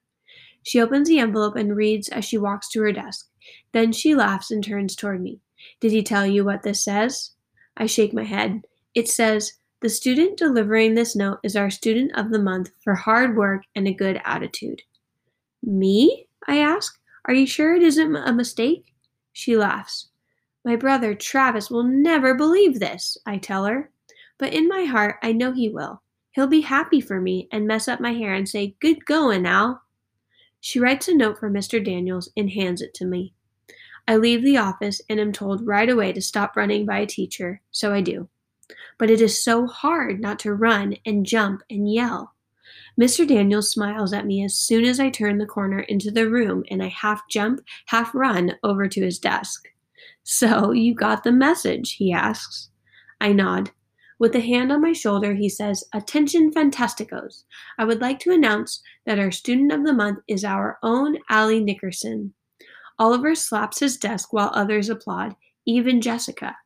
She 0.62 0.80
opens 0.80 1.08
the 1.08 1.18
envelope 1.18 1.56
and 1.56 1.76
reads 1.76 2.08
as 2.08 2.24
she 2.24 2.38
walks 2.38 2.68
to 2.70 2.80
her 2.82 2.92
desk. 2.92 3.28
Then 3.72 3.92
she 3.92 4.14
laughs 4.14 4.50
and 4.50 4.62
turns 4.62 4.94
toward 4.94 5.20
me. 5.20 5.40
Did 5.80 5.92
he 5.92 6.02
tell 6.02 6.26
you 6.26 6.44
what 6.44 6.62
this 6.62 6.82
says? 6.82 7.32
I 7.76 7.86
shake 7.86 8.12
my 8.12 8.24
head. 8.24 8.62
It 8.94 9.08
says, 9.08 9.54
The 9.80 9.88
student 9.88 10.36
delivering 10.36 10.94
this 10.94 11.16
note 11.16 11.38
is 11.42 11.56
our 11.56 11.70
student 11.70 12.12
of 12.16 12.30
the 12.30 12.38
month 12.38 12.70
for 12.82 12.94
hard 12.94 13.36
work 13.36 13.62
and 13.74 13.88
a 13.88 13.92
good 13.92 14.20
attitude. 14.24 14.82
Me? 15.62 16.26
I 16.46 16.58
ask. 16.58 16.98
Are 17.24 17.34
you 17.34 17.46
sure 17.46 17.74
it 17.74 17.82
isn't 17.82 18.16
a 18.16 18.32
mistake? 18.32 18.92
She 19.32 19.56
laughs. 19.56 20.08
My 20.64 20.76
brother 20.76 21.14
Travis 21.14 21.70
will 21.70 21.84
never 21.84 22.34
believe 22.34 22.78
this, 22.78 23.16
I 23.26 23.38
tell 23.38 23.64
her. 23.64 23.90
But 24.38 24.52
in 24.52 24.68
my 24.68 24.84
heart, 24.84 25.16
I 25.22 25.32
know 25.32 25.52
he 25.52 25.68
will. 25.68 26.02
He'll 26.32 26.46
be 26.46 26.62
happy 26.62 27.00
for 27.00 27.20
me 27.20 27.48
and 27.52 27.66
mess 27.66 27.88
up 27.88 28.00
my 28.00 28.12
hair 28.12 28.34
and 28.34 28.48
say, 28.48 28.74
Good 28.80 29.04
going, 29.04 29.46
Al. 29.46 29.82
She 30.60 30.80
writes 30.80 31.08
a 31.08 31.14
note 31.14 31.38
for 31.38 31.50
Mr. 31.50 31.84
Daniels 31.84 32.30
and 32.36 32.50
hands 32.50 32.80
it 32.80 32.94
to 32.94 33.04
me. 33.04 33.34
I 34.08 34.16
leave 34.16 34.42
the 34.42 34.56
office 34.56 35.00
and 35.08 35.20
am 35.20 35.32
told 35.32 35.66
right 35.66 35.88
away 35.88 36.12
to 36.12 36.22
stop 36.22 36.56
running 36.56 36.86
by 36.86 36.98
a 36.98 37.06
teacher, 37.06 37.60
so 37.70 37.92
I 37.92 38.00
do. 38.00 38.28
But 38.98 39.10
it 39.10 39.20
is 39.20 39.42
so 39.42 39.66
hard 39.66 40.20
not 40.20 40.38
to 40.40 40.54
run 40.54 40.96
and 41.04 41.26
jump 41.26 41.62
and 41.70 41.92
yell. 41.92 42.34
Mr. 43.00 43.26
Daniels 43.26 43.70
smiles 43.70 44.12
at 44.12 44.26
me 44.26 44.44
as 44.44 44.54
soon 44.54 44.84
as 44.84 45.00
I 45.00 45.10
turn 45.10 45.38
the 45.38 45.46
corner 45.46 45.80
into 45.80 46.10
the 46.10 46.28
room 46.28 46.64
and 46.70 46.82
I 46.82 46.88
half 46.88 47.26
jump, 47.28 47.60
half 47.86 48.14
run 48.14 48.56
over 48.62 48.88
to 48.88 49.02
his 49.02 49.18
desk. 49.18 49.68
So, 50.24 50.72
you 50.72 50.94
got 50.94 51.24
the 51.24 51.32
message, 51.32 51.94
he 51.94 52.12
asks. 52.12 52.70
I 53.20 53.32
nod. 53.32 53.70
With 54.22 54.36
a 54.36 54.40
hand 54.40 54.70
on 54.70 54.80
my 54.80 54.92
shoulder, 54.92 55.34
he 55.34 55.48
says, 55.48 55.82
Attention, 55.92 56.52
Fantasticos! 56.52 57.42
I 57.76 57.84
would 57.84 58.00
like 58.00 58.20
to 58.20 58.30
announce 58.30 58.80
that 59.04 59.18
our 59.18 59.32
student 59.32 59.72
of 59.72 59.84
the 59.84 59.92
month 59.92 60.20
is 60.28 60.44
our 60.44 60.78
own 60.84 61.18
Ally 61.28 61.58
Nickerson. 61.58 62.32
Oliver 63.00 63.34
slaps 63.34 63.80
his 63.80 63.96
desk 63.96 64.32
while 64.32 64.52
others 64.54 64.88
applaud, 64.88 65.34
even 65.66 66.00
Jessica. 66.00 66.56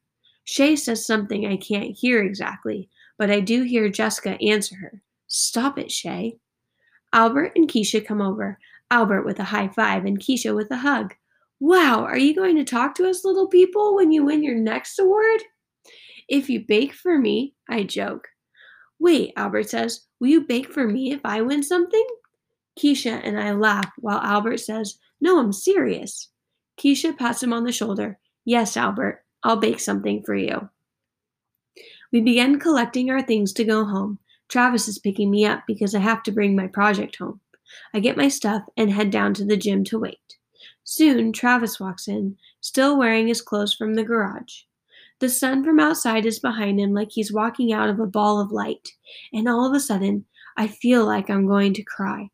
Shay 0.44 0.76
says 0.76 1.06
something 1.06 1.46
I 1.46 1.56
can't 1.56 1.96
hear 1.96 2.22
exactly, 2.22 2.90
but 3.16 3.30
I 3.30 3.40
do 3.40 3.62
hear 3.62 3.88
Jessica 3.88 4.36
answer 4.42 4.76
her. 4.76 5.00
Stop 5.26 5.78
it, 5.78 5.90
Shay. 5.90 6.36
Albert 7.14 7.52
and 7.56 7.70
Keisha 7.70 8.04
come 8.04 8.20
over, 8.20 8.58
Albert 8.90 9.24
with 9.24 9.40
a 9.40 9.44
high 9.44 9.68
five 9.68 10.04
and 10.04 10.20
Keisha 10.20 10.54
with 10.54 10.70
a 10.70 10.76
hug. 10.76 11.14
Wow, 11.58 12.04
are 12.04 12.18
you 12.18 12.34
going 12.34 12.56
to 12.56 12.64
talk 12.64 12.94
to 12.96 13.08
us 13.08 13.24
little 13.24 13.48
people 13.48 13.94
when 13.94 14.12
you 14.12 14.26
win 14.26 14.42
your 14.42 14.56
next 14.56 14.98
award? 14.98 15.40
If 16.28 16.48
you 16.48 16.64
bake 16.66 16.92
for 16.92 17.18
me, 17.18 17.54
I 17.68 17.84
joke. 17.84 18.28
Wait, 18.98 19.32
Albert 19.36 19.70
says, 19.70 20.06
will 20.20 20.28
you 20.28 20.42
bake 20.42 20.72
for 20.72 20.86
me 20.86 21.12
if 21.12 21.20
I 21.24 21.42
win 21.42 21.62
something? 21.62 22.06
Keisha 22.78 23.20
and 23.24 23.40
I 23.40 23.52
laugh 23.52 23.90
while 23.98 24.18
Albert 24.18 24.58
says, 24.58 24.98
No, 25.20 25.38
I'm 25.38 25.52
serious. 25.52 26.28
Keisha 26.78 27.16
pats 27.16 27.42
him 27.42 27.52
on 27.52 27.64
the 27.64 27.72
shoulder. 27.72 28.18
Yes, 28.44 28.76
Albert, 28.76 29.24
I'll 29.42 29.56
bake 29.56 29.80
something 29.80 30.22
for 30.24 30.34
you. 30.34 30.68
We 32.12 32.20
begin 32.20 32.58
collecting 32.58 33.10
our 33.10 33.22
things 33.22 33.52
to 33.54 33.64
go 33.64 33.84
home. 33.84 34.18
Travis 34.48 34.88
is 34.88 34.98
picking 34.98 35.30
me 35.30 35.44
up 35.44 35.64
because 35.66 35.94
I 35.94 36.00
have 36.00 36.22
to 36.24 36.32
bring 36.32 36.54
my 36.54 36.66
project 36.66 37.16
home. 37.16 37.40
I 37.92 38.00
get 38.00 38.16
my 38.16 38.28
stuff 38.28 38.62
and 38.76 38.90
head 38.90 39.10
down 39.10 39.34
to 39.34 39.44
the 39.44 39.56
gym 39.56 39.84
to 39.84 39.98
wait. 39.98 40.36
Soon, 40.84 41.32
Travis 41.32 41.80
walks 41.80 42.06
in, 42.06 42.36
still 42.60 42.96
wearing 42.96 43.26
his 43.26 43.42
clothes 43.42 43.74
from 43.74 43.94
the 43.94 44.04
garage. 44.04 44.62
The 45.18 45.28
sun 45.30 45.64
from 45.64 45.80
outside 45.80 46.26
is 46.26 46.38
behind 46.38 46.78
him 46.78 46.92
like 46.92 47.08
he's 47.10 47.32
walking 47.32 47.72
out 47.72 47.88
of 47.88 47.98
a 47.98 48.06
ball 48.06 48.38
of 48.38 48.52
light, 48.52 48.90
and 49.32 49.48
all 49.48 49.66
of 49.66 49.74
a 49.74 49.80
sudden, 49.80 50.26
I 50.56 50.66
feel 50.66 51.06
like 51.06 51.30
I'm 51.30 51.46
going 51.46 51.72
to 51.74 51.82
cry. 51.82 52.28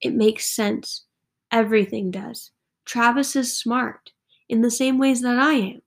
It 0.00 0.14
makes 0.14 0.54
sense. 0.54 1.04
Everything 1.50 2.10
does. 2.10 2.50
Travis 2.84 3.34
is 3.34 3.58
smart, 3.58 4.12
in 4.48 4.60
the 4.60 4.70
same 4.70 4.98
ways 4.98 5.22
that 5.22 5.38
I 5.38 5.54
am. 5.54 5.82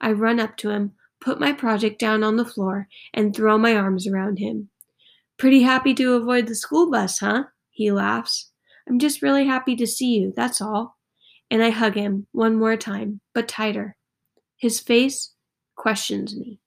I 0.00 0.12
run 0.12 0.40
up 0.40 0.56
to 0.58 0.70
him, 0.70 0.92
put 1.20 1.40
my 1.40 1.52
project 1.52 1.98
down 1.98 2.22
on 2.22 2.36
the 2.36 2.44
floor, 2.44 2.88
and 3.12 3.34
throw 3.34 3.58
my 3.58 3.74
arms 3.74 4.06
around 4.06 4.38
him. 4.38 4.70
Pretty 5.36 5.62
happy 5.62 5.92
to 5.94 6.14
avoid 6.14 6.46
the 6.46 6.54
school 6.54 6.90
bus, 6.90 7.18
huh? 7.18 7.44
He 7.70 7.92
laughs. 7.92 8.50
I'm 8.88 8.98
just 8.98 9.22
really 9.22 9.46
happy 9.46 9.76
to 9.76 9.86
see 9.86 10.16
you, 10.16 10.32
that's 10.34 10.60
all. 10.60 10.96
And 11.50 11.62
I 11.62 11.70
hug 11.70 11.94
him 11.94 12.26
one 12.32 12.56
more 12.56 12.76
time, 12.76 13.20
but 13.34 13.48
tighter. 13.48 13.96
His 14.56 14.80
face 14.80 15.34
questions 15.78 16.36
me. 16.36 16.60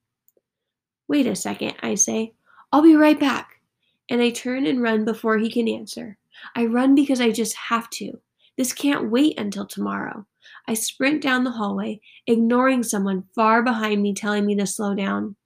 Wait 1.06 1.26
a 1.26 1.36
second, 1.36 1.74
I 1.80 1.94
say. 1.94 2.32
I'll 2.72 2.82
be 2.82 2.96
right 2.96 3.20
back. 3.20 3.60
And 4.08 4.20
I 4.20 4.30
turn 4.30 4.66
and 4.66 4.82
run 4.82 5.04
before 5.04 5.38
he 5.38 5.50
can 5.50 5.68
answer. 5.68 6.18
I 6.56 6.64
run 6.64 6.94
because 6.94 7.20
I 7.20 7.30
just 7.30 7.54
have 7.54 7.88
to. 7.90 8.20
This 8.56 8.72
can't 8.72 9.10
wait 9.10 9.38
until 9.38 9.66
tomorrow. 9.66 10.26
I 10.66 10.74
sprint 10.74 11.22
down 11.22 11.44
the 11.44 11.50
hallway, 11.50 12.00
ignoring 12.26 12.82
someone 12.82 13.24
far 13.34 13.62
behind 13.62 14.02
me 14.02 14.14
telling 14.14 14.46
me 14.46 14.56
to 14.56 14.66
slow 14.66 14.94
down. 14.94 15.36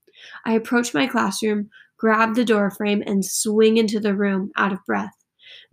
I 0.45 0.53
approach 0.55 0.95
my 0.95 1.07
classroom, 1.07 1.69
grab 1.99 2.35
the 2.35 2.45
door 2.45 2.71
frame, 2.71 3.03
and 3.07 3.25
swing 3.25 3.77
into 3.77 4.01
the 4.01 4.15
room, 4.15 4.51
out 4.57 4.73
of 4.73 4.85
breath. 4.87 5.15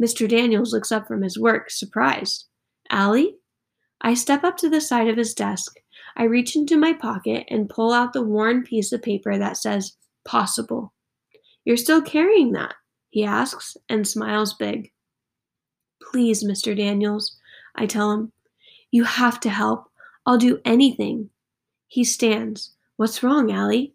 Mr. 0.02 0.28
Daniels 0.28 0.74
looks 0.74 0.92
up 0.92 1.08
from 1.08 1.22
his 1.22 1.40
work, 1.40 1.70
surprised. 1.70 2.48
Ally? 2.90 3.26
I 4.02 4.14
step 4.14 4.44
up 4.44 4.58
to 4.58 4.70
the 4.70 4.82
side 4.82 5.08
of 5.08 5.18
his 5.18 5.34
desk. 5.34 5.80
I 6.16 6.24
reach 6.24 6.56
into 6.56 6.78
my 6.78 6.94
pocket 6.94 7.46
and 7.50 7.70
pull 7.70 7.92
out 7.92 8.14
the 8.14 8.22
worn 8.22 8.64
piece 8.64 8.92
of 8.92 9.02
paper 9.02 9.38
that 9.38 9.58
says 9.58 9.96
possible. 10.26 10.94
You're 11.66 11.78
still 11.78 12.02
carrying 12.02 12.52
that? 12.54 12.76
He 13.10 13.24
asks 13.24 13.78
and 13.90 14.08
smiles 14.08 14.54
big. 14.54 14.92
Please, 16.02 16.44
Mr. 16.44 16.76
Daniels, 16.76 17.38
I 17.76 17.86
tell 17.86 18.12
him. 18.12 18.32
You 18.92 19.04
have 19.04 19.40
to 19.42 19.50
help. 19.50 19.90
I'll 20.26 20.38
do 20.38 20.60
anything. 20.66 21.30
He 21.88 22.04
stands. 22.04 22.72
What's 22.98 23.24
wrong, 23.24 23.52
Ally? 23.52 23.88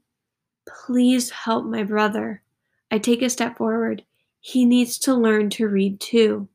Please 0.69 1.31
help 1.31 1.65
my 1.65 1.83
brother. 1.83 2.43
I 2.91 2.99
take 2.99 3.23
a 3.23 3.31
step 3.31 3.59
forward. 3.59 4.05
He 4.41 4.65
needs 4.65 4.99
to 5.01 5.15
learn 5.15 5.51
to 5.51 5.69
read 5.69 6.01
too. 6.01 6.49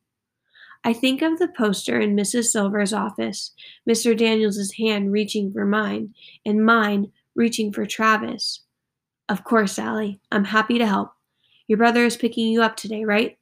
I 0.86 0.92
think 0.92 1.22
of 1.22 1.40
the 1.40 1.48
poster 1.48 1.98
in 2.00 2.16
Mrs. 2.16 2.46
Silver's 2.46 2.92
office, 2.92 3.52
Mr. 3.90 4.18
Daniels's 4.18 4.74
hand 4.78 5.14
reaching 5.14 5.52
for 5.52 5.66
mine, 5.66 6.14
and 6.46 6.66
mine 6.66 7.12
reaching 7.36 7.72
for 7.72 7.86
Travis. 7.86 8.64
Of 9.30 9.46
course, 9.46 9.80
Ally, 9.80 10.16
I'm 10.30 10.44
happy 10.44 10.78
to 10.78 10.86
help. 10.86 11.12
Your 11.68 11.78
brother 11.78 12.04
is 12.04 12.18
picking 12.18 12.48
you 12.50 12.62
up 12.62 12.76
today, 12.76 13.06
right? 13.06 13.38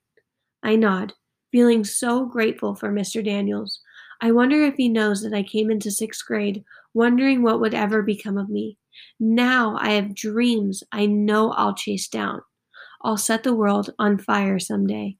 I 0.61 0.75
nod, 0.75 1.13
feeling 1.51 1.83
so 1.83 2.25
grateful 2.25 2.75
for 2.75 2.91
Mr. 2.91 3.25
Daniels. 3.25 3.79
I 4.21 4.31
wonder 4.31 4.63
if 4.63 4.75
he 4.75 4.87
knows 4.87 5.23
that 5.23 5.33
I 5.33 5.41
came 5.41 5.71
into 5.71 5.89
sixth 5.89 6.23
grade 6.25 6.63
wondering 6.93 7.41
what 7.41 7.59
would 7.59 7.73
ever 7.73 8.03
become 8.03 8.37
of 8.37 8.49
me. 8.49 8.77
Now 9.19 9.77
I 9.79 9.93
have 9.93 10.13
dreams 10.13 10.83
I 10.91 11.07
know 11.07 11.51
I'll 11.53 11.73
chase 11.73 12.07
down. 12.07 12.41
I'll 13.01 13.17
set 13.17 13.41
the 13.41 13.55
world 13.55 13.89
on 13.97 14.19
fire 14.19 14.59
someday 14.59 15.17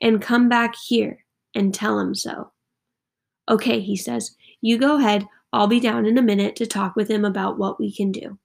and 0.00 0.22
come 0.22 0.48
back 0.48 0.74
here 0.86 1.24
and 1.54 1.74
tell 1.74 1.98
him 1.98 2.14
so. 2.14 2.52
Okay, 3.48 3.80
he 3.80 3.96
says, 3.96 4.36
you 4.60 4.78
go 4.78 4.96
ahead. 4.96 5.26
I'll 5.52 5.66
be 5.66 5.80
down 5.80 6.04
in 6.04 6.18
a 6.18 6.22
minute 6.22 6.56
to 6.56 6.66
talk 6.66 6.94
with 6.94 7.08
him 7.08 7.24
about 7.24 7.58
what 7.58 7.80
we 7.80 7.94
can 7.94 8.12
do. 8.12 8.38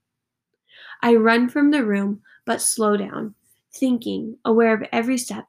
I 1.02 1.16
run 1.16 1.48
from 1.48 1.70
the 1.70 1.84
room, 1.84 2.22
but 2.46 2.62
slow 2.62 2.96
down, 2.96 3.34
thinking, 3.74 4.38
aware 4.44 4.72
of 4.74 4.88
every 4.92 5.18
step. 5.18 5.46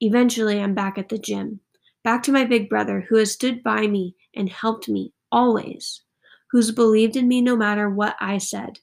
Eventually, 0.00 0.60
I'm 0.60 0.74
back 0.74 0.98
at 0.98 1.08
the 1.08 1.18
gym, 1.18 1.60
back 2.02 2.22
to 2.24 2.32
my 2.32 2.44
big 2.44 2.68
brother 2.68 3.06
who 3.08 3.16
has 3.16 3.32
stood 3.32 3.62
by 3.62 3.86
me 3.86 4.16
and 4.34 4.48
helped 4.48 4.88
me 4.88 5.12
always, 5.30 6.02
who's 6.50 6.72
believed 6.72 7.16
in 7.16 7.28
me 7.28 7.40
no 7.40 7.56
matter 7.56 7.88
what 7.88 8.16
I 8.20 8.38
said. 8.38 8.80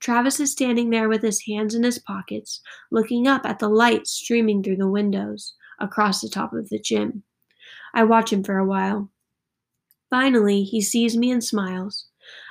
Travis 0.00 0.40
is 0.40 0.50
standing 0.50 0.90
there 0.90 1.08
with 1.08 1.22
his 1.22 1.44
hands 1.46 1.76
in 1.76 1.84
his 1.84 2.00
pockets, 2.00 2.60
looking 2.90 3.28
up 3.28 3.46
at 3.46 3.60
the 3.60 3.68
light 3.68 4.08
streaming 4.08 4.62
through 4.62 4.78
the 4.78 4.90
windows 4.90 5.54
across 5.78 6.20
the 6.20 6.28
top 6.28 6.52
of 6.52 6.68
the 6.70 6.80
gym. 6.80 7.22
I 7.94 8.04
watch 8.04 8.32
him 8.32 8.42
for 8.42 8.58
a 8.58 8.64
while. 8.64 9.10
Finally, 10.10 10.64
he 10.64 10.80
sees 10.80 11.16
me 11.16 11.30
and 11.30 11.42
smiles. 11.42 12.06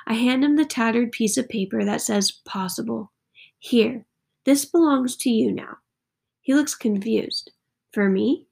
I 0.06 0.14
hand 0.14 0.44
him 0.44 0.56
the 0.56 0.64
tattered 0.64 1.12
piece 1.12 1.36
of 1.36 1.48
paper 1.48 1.84
that 1.84 2.00
says 2.00 2.30
possible. 2.30 3.12
Here, 3.58 4.04
this 4.44 4.64
belongs 4.64 5.16
to 5.18 5.30
you 5.30 5.52
now. 5.52 5.78
He 6.40 6.54
looks 6.54 6.74
confused. 6.74 7.52
For 7.92 8.08
me? 8.08 8.46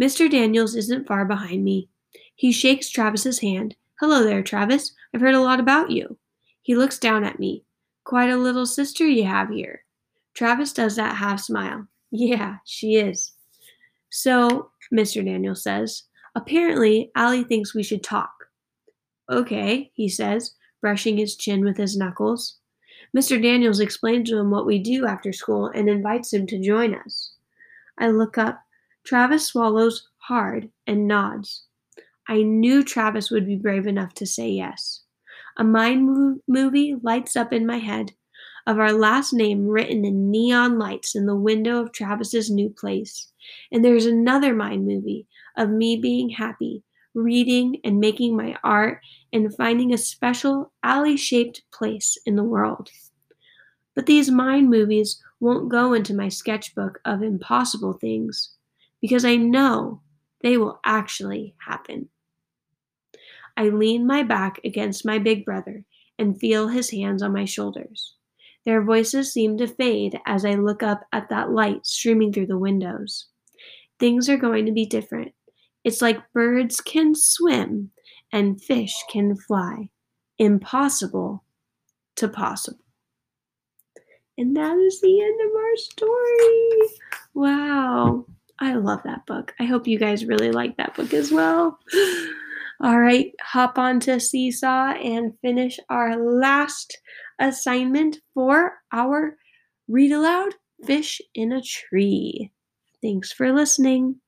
Mr. 0.00 0.30
Daniels 0.30 0.74
isn't 0.74 1.06
far 1.06 1.24
behind 1.24 1.64
me. 1.64 1.88
He 2.34 2.52
shakes 2.52 2.90
Travis's 2.90 3.38
hand. 3.38 3.76
Hello 4.00 4.22
there, 4.24 4.42
Travis. 4.42 4.92
I've 5.14 5.20
heard 5.20 5.34
a 5.34 5.40
lot 5.40 5.60
about 5.60 5.90
you. 5.90 6.18
He 6.62 6.74
looks 6.74 6.98
down 6.98 7.24
at 7.24 7.38
me. 7.38 7.64
Quite 8.04 8.30
a 8.30 8.36
little 8.36 8.66
sister 8.66 9.06
you 9.06 9.24
have 9.24 9.50
here. 9.50 9.84
Travis 10.34 10.72
does 10.72 10.96
that 10.96 11.16
half 11.16 11.40
smile. 11.40 11.86
Yeah, 12.14 12.56
she 12.66 12.96
is. 12.96 13.32
So, 14.10 14.70
Mr. 14.92 15.24
Daniels 15.24 15.62
says, 15.62 16.02
apparently 16.34 17.10
Ally 17.14 17.42
thinks 17.42 17.74
we 17.74 17.82
should 17.82 18.02
talk. 18.02 18.32
Okay, 19.30 19.90
he 19.94 20.08
says, 20.08 20.54
brushing 20.80 21.16
his 21.16 21.36
chin 21.36 21.64
with 21.64 21.76
his 21.76 21.96
knuckles. 21.96 22.58
Mr. 23.16 23.40
Daniels 23.40 23.80
explains 23.80 24.30
to 24.30 24.38
him 24.38 24.50
what 24.50 24.66
we 24.66 24.78
do 24.78 25.06
after 25.06 25.32
school 25.32 25.66
and 25.66 25.88
invites 25.88 26.32
him 26.32 26.46
to 26.46 26.60
join 26.60 26.94
us. 26.94 27.32
I 27.98 28.08
look 28.08 28.38
up. 28.38 28.62
Travis 29.04 29.46
swallows 29.46 30.08
hard 30.18 30.70
and 30.86 31.06
nods. 31.06 31.64
I 32.28 32.42
knew 32.42 32.82
Travis 32.82 33.30
would 33.30 33.46
be 33.46 33.56
brave 33.56 33.86
enough 33.86 34.14
to 34.14 34.26
say 34.26 34.48
yes. 34.48 35.02
A 35.56 35.64
mind 35.64 36.40
movie 36.48 36.96
lights 37.02 37.36
up 37.36 37.52
in 37.52 37.66
my 37.66 37.78
head 37.78 38.12
of 38.66 38.78
our 38.78 38.92
last 38.92 39.32
name 39.32 39.66
written 39.66 40.04
in 40.04 40.30
neon 40.30 40.78
lights 40.78 41.14
in 41.14 41.26
the 41.26 41.36
window 41.36 41.80
of 41.80 41.92
Travis's 41.92 42.50
new 42.50 42.70
place. 42.70 43.32
And 43.70 43.84
there's 43.84 44.06
another 44.06 44.54
mind 44.54 44.86
movie 44.86 45.26
of 45.56 45.70
me 45.70 45.96
being 45.96 46.30
happy, 46.30 46.82
reading 47.14 47.80
and 47.84 47.98
making 47.98 48.36
my 48.36 48.56
art 48.62 49.00
and 49.32 49.54
finding 49.54 49.92
a 49.92 49.98
special 49.98 50.72
alley 50.82 51.16
shaped 51.16 51.62
place 51.72 52.16
in 52.24 52.36
the 52.36 52.44
world. 52.44 52.90
But 53.94 54.06
these 54.06 54.30
mind 54.30 54.70
movies 54.70 55.20
won't 55.40 55.68
go 55.68 55.92
into 55.92 56.14
my 56.14 56.28
sketchbook 56.28 57.00
of 57.04 57.22
impossible 57.22 57.92
things 57.94 58.56
because 59.00 59.24
I 59.24 59.36
know 59.36 60.00
they 60.42 60.56
will 60.56 60.80
actually 60.84 61.54
happen. 61.66 62.08
I 63.56 63.68
lean 63.68 64.06
my 64.06 64.22
back 64.22 64.60
against 64.64 65.04
my 65.04 65.18
big 65.18 65.44
brother 65.44 65.84
and 66.18 66.38
feel 66.38 66.68
his 66.68 66.90
hands 66.90 67.22
on 67.22 67.32
my 67.32 67.44
shoulders. 67.44 68.16
Their 68.64 68.82
voices 68.82 69.32
seem 69.32 69.58
to 69.58 69.66
fade 69.66 70.20
as 70.26 70.44
I 70.44 70.54
look 70.54 70.82
up 70.82 71.02
at 71.12 71.28
that 71.30 71.50
light 71.50 71.86
streaming 71.86 72.32
through 72.32 72.46
the 72.46 72.58
windows. 72.58 73.26
Things 73.98 74.28
are 74.28 74.36
going 74.36 74.66
to 74.66 74.72
be 74.72 74.86
different. 74.86 75.32
It's 75.84 76.00
like 76.00 76.32
birds 76.32 76.80
can 76.80 77.14
swim 77.14 77.90
and 78.32 78.62
fish 78.62 78.94
can 79.10 79.36
fly. 79.36 79.88
Impossible 80.38 81.44
to 82.16 82.28
possible. 82.28 82.78
And 84.38 84.56
that 84.56 84.76
is 84.78 85.00
the 85.00 85.20
end 85.20 85.40
of 85.40 85.56
our 85.56 85.76
story. 85.76 86.98
Wow. 87.34 88.26
I 88.58 88.74
love 88.74 89.00
that 89.04 89.26
book. 89.26 89.54
I 89.58 89.64
hope 89.64 89.86
you 89.86 89.98
guys 89.98 90.24
really 90.24 90.52
like 90.52 90.76
that 90.76 90.94
book 90.94 91.12
as 91.12 91.32
well. 91.32 91.78
All 92.82 93.00
right, 93.00 93.32
hop 93.40 93.78
onto 93.78 94.18
Seesaw 94.18 94.94
and 95.02 95.38
finish 95.40 95.78
our 95.88 96.16
last 96.16 97.00
assignment 97.38 98.18
for 98.34 98.74
our 98.92 99.38
read 99.88 100.12
aloud 100.12 100.56
fish 100.84 101.20
in 101.34 101.52
a 101.52 101.62
tree. 101.62 102.50
Thanks 103.00 103.32
for 103.32 103.52
listening. 103.52 104.20